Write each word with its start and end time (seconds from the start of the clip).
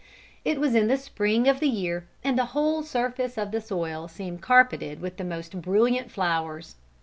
It 0.43 0.59
was 0.59 0.73
in 0.73 0.87
the 0.87 0.97
spring 0.97 1.47
of 1.47 1.59
the 1.59 1.69
year 1.69 2.07
and 2.23 2.35
the 2.35 2.45
whole 2.57 2.81
surface 2.81 3.37
of 3.37 3.51
the 3.51 3.61
soil 3.61 4.07
seemed 4.07 4.41
carpeted 4.41 4.99
with 4.99 5.17
the 5.17 5.23
most 5.23 5.61
brilliant 5.61 6.09
flowers. 6.09 6.75